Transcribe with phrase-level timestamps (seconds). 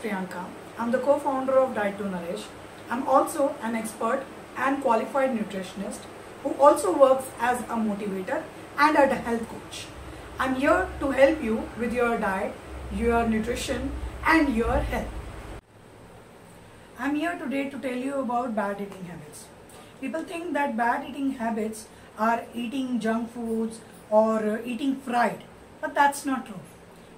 [0.00, 0.46] Priyanka.
[0.78, 2.44] I'm the co-founder of Diet to Nourish.
[2.88, 4.24] I'm also an expert
[4.56, 6.06] and qualified nutritionist
[6.42, 8.42] who also works as a motivator
[8.78, 9.86] and a health coach.
[10.38, 12.54] I'm here to help you with your diet,
[12.94, 13.92] your nutrition
[14.26, 15.08] and your health.
[16.98, 19.44] I'm here today to tell you about bad eating habits.
[20.00, 21.86] People think that bad eating habits
[22.18, 23.80] are eating junk foods
[24.10, 25.44] or eating fried,
[25.80, 26.60] but that's not true.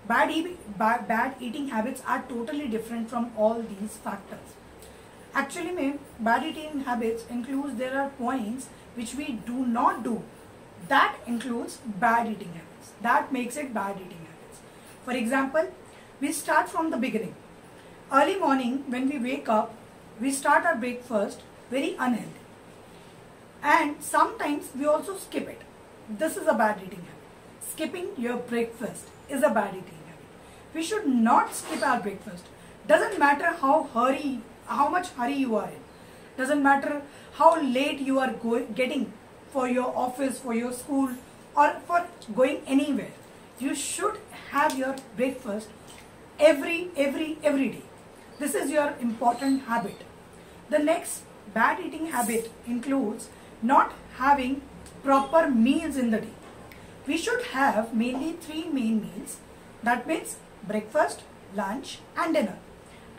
[0.06, 4.56] Bad, e- bad, eating habits are totally different from all these factors.
[5.34, 10.22] Actually, ma'am, bad eating habits includes there are points which we do not do.
[10.88, 12.92] That includes bad eating habits.
[13.02, 14.60] That makes it bad eating habits.
[15.04, 15.68] For example,
[16.20, 17.34] we start from the beginning.
[18.12, 19.74] Early morning, when we wake up,
[20.20, 22.40] we start our breakfast very unhealthy.
[23.62, 25.62] And sometimes we also skip it.
[26.08, 27.68] This is a bad eating habit.
[27.70, 30.74] Skipping your breakfast is a bad eating habit.
[30.74, 32.44] We should not skip our breakfast.
[32.86, 35.80] Doesn't matter how hurry, how much hurry you are in.
[36.36, 37.02] Doesn't matter
[37.34, 39.12] how late you are going, getting
[39.52, 41.10] for your office, for your school,
[41.56, 43.12] or for going anywhere.
[43.58, 44.18] You should
[44.50, 45.68] have your breakfast
[46.38, 47.82] every, every, every day.
[48.38, 50.02] This is your important habit.
[50.70, 51.22] The next
[51.54, 53.28] bad eating habit includes
[53.62, 54.62] not having
[55.04, 56.34] proper meals in the day.
[57.06, 59.38] We should have mainly three main meals.
[59.82, 60.36] That means
[60.66, 61.22] breakfast,
[61.54, 62.58] lunch, and dinner.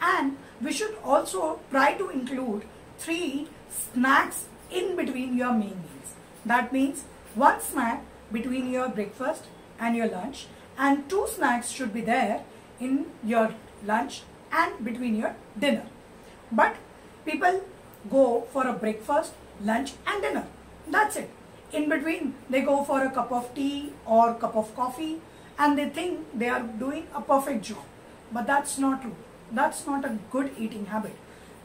[0.02, 2.64] And we should also try to include
[2.98, 6.14] three snacks in between your main meals.
[6.46, 7.04] That means
[7.36, 9.44] one snack between your breakfast
[9.80, 12.44] and your lunch, and two snacks should be there
[12.80, 13.54] in your
[13.86, 15.86] lunch and between your dinner.
[16.52, 16.76] But
[17.26, 17.62] people
[18.10, 20.48] go for a breakfast, lunch, and dinner.
[20.88, 21.30] That's it.
[21.74, 25.20] In between, they go for a cup of tea or cup of coffee,
[25.58, 27.84] and they think they are doing a perfect job.
[28.32, 29.16] But that's not true.
[29.52, 31.16] That's not a good eating habit.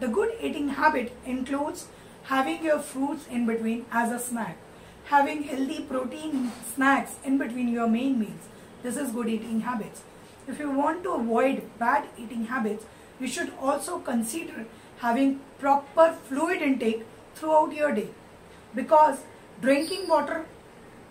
[0.01, 1.89] The good eating habit includes
[2.25, 4.57] having your fruits in between as a snack,
[5.05, 8.49] having healthy protein snacks in between your main meals.
[8.83, 10.03] This is good eating habits.
[10.47, 12.87] If you want to avoid bad eating habits,
[13.21, 14.65] you should also consider
[14.99, 17.05] having proper fluid intake
[17.35, 18.09] throughout your day
[18.75, 19.19] because
[19.61, 20.47] drinking water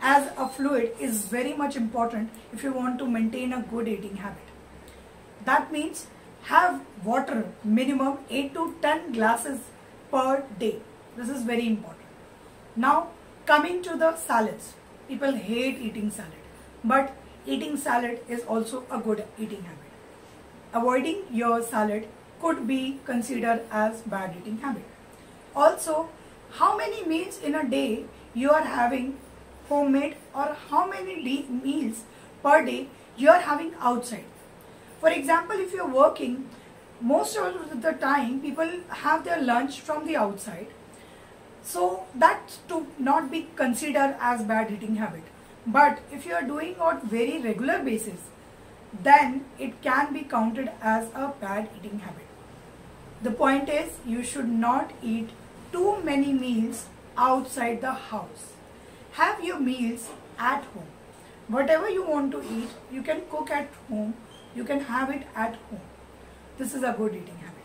[0.02, 4.18] as a fluid is very much important if you want to maintain a good eating
[4.18, 4.44] habit.
[5.46, 6.08] That means
[6.44, 9.59] have water minimum 8 to 10 glasses
[10.12, 10.80] per day.
[11.16, 12.06] This is very important.
[12.75, 13.09] Now
[13.46, 14.74] coming to the salads.
[15.08, 16.44] People hate eating salad,
[16.84, 17.14] but
[17.46, 19.91] eating salad is also a good eating habit.
[20.74, 22.08] Avoiding your salad
[22.41, 24.84] could be considered as bad eating habit.
[25.56, 26.09] Also,
[26.59, 28.03] how many meals in a day
[28.41, 29.17] you are having
[29.69, 31.15] homemade or how many
[31.65, 32.03] meals
[32.43, 32.87] per day
[33.17, 34.25] you are having outside.
[35.01, 36.49] For example, if you're working,
[37.01, 40.67] most of the time people have their lunch from the outside.
[41.63, 45.23] So that to not be considered as bad eating habit.
[45.65, 48.19] But if you are doing on very regular basis,
[49.03, 52.23] then it can be counted as a bad eating habit.
[53.21, 55.29] The point is you should not eat
[55.71, 56.85] too many meals
[57.17, 58.53] outside the house.
[59.13, 60.88] Have your meals at home.
[61.47, 64.13] Whatever you want to eat, you can cook at home.
[64.55, 65.81] You can have it at home.
[66.57, 67.57] This is a good eating habit.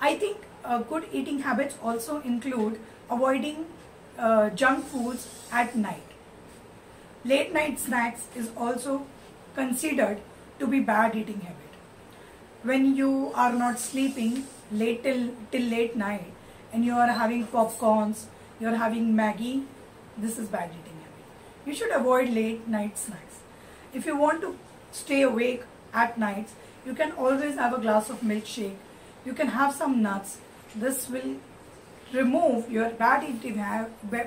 [0.00, 2.80] I think uh, good eating habits also include
[3.10, 3.66] avoiding
[4.18, 6.02] uh, junk foods at night.
[7.24, 9.06] Late night snacks is also
[9.54, 10.18] considered
[10.58, 11.56] to be bad eating habit.
[12.62, 16.32] When you are not sleeping late till, till late night
[16.76, 18.24] and you are having popcorns,
[18.60, 19.64] you are having Maggi,
[20.18, 21.28] this is bad eating habit.
[21.64, 23.38] You should avoid late night snacks.
[23.94, 24.54] If you want to
[24.92, 25.62] stay awake
[25.94, 26.52] at nights,
[26.84, 28.76] you can always have a glass of milkshake.
[29.24, 30.36] You can have some nuts.
[30.74, 31.36] This will
[32.12, 33.56] remove your bad eating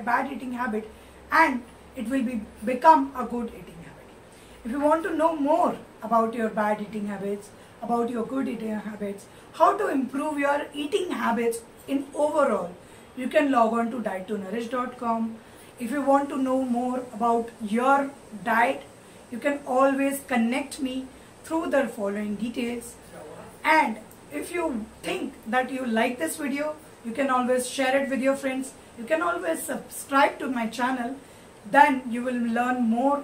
[0.10, 0.90] bad eating habit
[1.32, 1.62] and
[1.96, 4.66] it will be become a good eating habit.
[4.66, 7.50] If you want to know more about your bad eating habits,
[7.84, 12.72] about your good eating habits, how to improve your eating habits in overall,
[13.18, 15.36] you can log on to diet2nourish.com.
[15.80, 18.12] If you want to know more about your
[18.44, 18.84] diet,
[19.32, 21.06] you can always connect me
[21.44, 22.96] through the following details.
[23.64, 23.98] And
[24.32, 26.76] if you think that you like this video,
[27.06, 28.74] you can always share it with your friends.
[28.98, 31.16] You can always subscribe to my channel.
[31.70, 33.24] Then you will learn more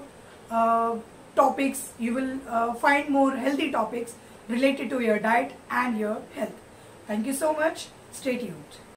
[0.49, 0.97] uh,
[1.35, 1.89] topics.
[1.99, 4.15] You will uh, find more healthy topics
[4.47, 6.55] related to your diet and your health.
[7.07, 7.87] Thank you so much.
[8.15, 8.85] Stay tuned.